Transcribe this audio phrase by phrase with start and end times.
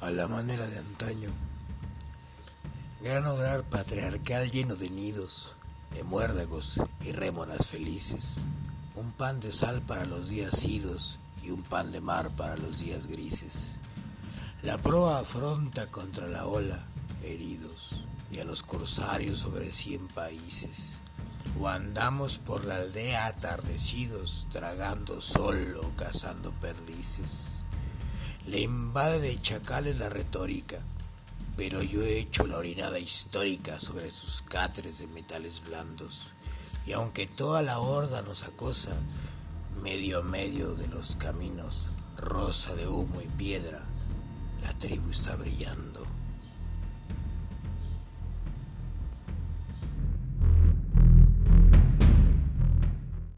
[0.00, 1.30] a la manera de antaño.
[3.02, 5.54] Gran hogar patriarcal lleno de nidos,
[5.92, 8.44] de muérdagos y rémoras felices.
[8.94, 12.78] Un pan de sal para los días idos y un pan de mar para los
[12.78, 13.78] días grises.
[14.62, 16.84] La proa afronta contra la ola,
[17.22, 20.96] heridos, y a los corsarios sobre cien países.
[21.60, 27.64] O andamos por la aldea atardecidos, tragando sol o cazando perdices.
[28.46, 30.78] Le invade de chacales la retórica,
[31.56, 36.32] pero yo he hecho la orinada histórica sobre sus cáteres de metales blandos.
[36.86, 38.92] Y aunque toda la horda nos acosa,
[39.82, 43.80] medio a medio de los caminos, rosa de humo y piedra,
[44.62, 46.06] la tribu está brillando.